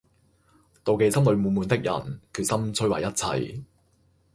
[0.83, 3.13] 妒忌心裏滿滿的人，決心摧毀一
[3.51, 3.63] 切